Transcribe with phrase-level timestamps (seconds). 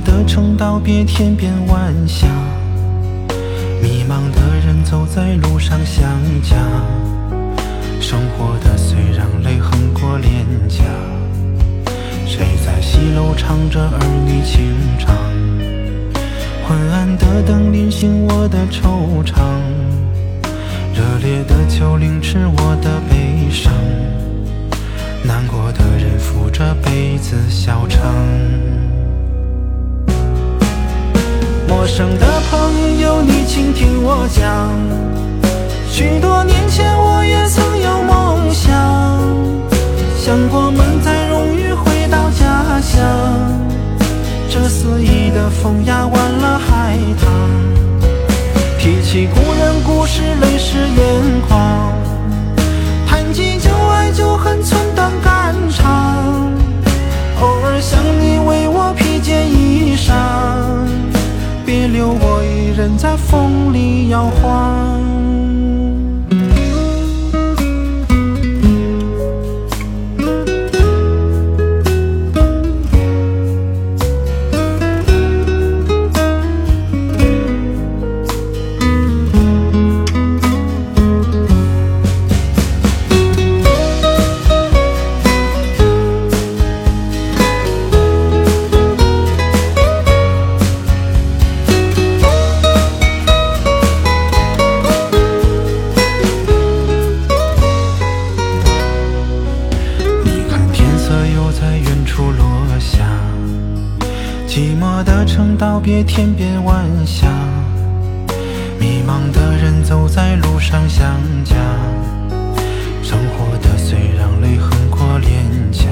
[0.00, 2.26] 的城道别天边晚霞，
[3.82, 6.04] 迷茫的人走在路上想
[6.42, 6.56] 家，
[8.00, 10.84] 生活的虽然泪横过脸颊，
[12.26, 15.14] 谁在西楼唱着儿女情长？
[16.66, 19.40] 昏暗的灯临醒我的惆怅，
[20.94, 23.72] 热烈的酒凌迟我的悲伤，
[25.24, 28.14] 难过的人扶着杯子笑唱。
[31.88, 34.68] 陌生的朋友，你请听我讲。
[35.90, 38.70] 许多年前，我也曾有梦想，
[40.20, 43.00] 想过满载荣誉回到家乡。
[44.50, 47.32] 这肆意的风压弯了海棠，
[48.78, 51.27] 提起故人故事，泪湿眼
[62.96, 65.07] 在风里摇晃。
[105.38, 107.28] 寞的城道别天边晚霞，
[108.76, 111.54] 迷茫的人走在路上想家，
[113.04, 115.84] 生活的虽让泪横过脸颊，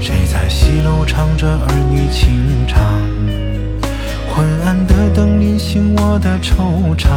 [0.00, 2.80] 谁在西楼唱着儿女情长？
[4.32, 7.08] 昏暗的灯临醒我的惆怅，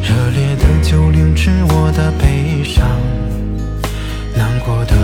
[0.00, 2.86] 热烈的酒凌迟我的悲伤。
[4.36, 4.94] 难过的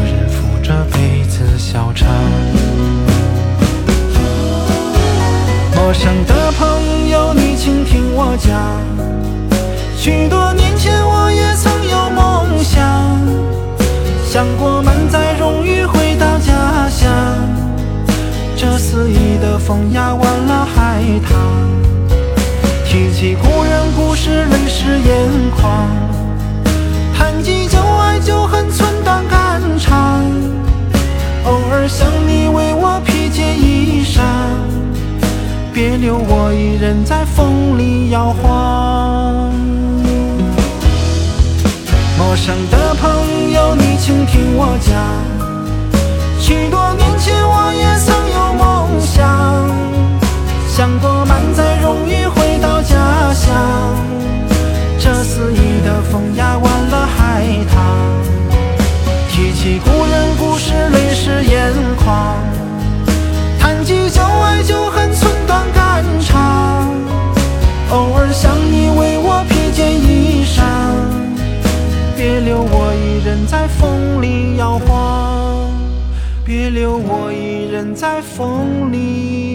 [10.07, 13.19] 许多年前，我也曾有梦想，
[14.25, 14.76] 想过
[42.37, 45.36] 陌生的朋友，你请听我讲。
[73.87, 75.71] 风里摇晃，
[76.45, 79.46] 别留我一人在风里。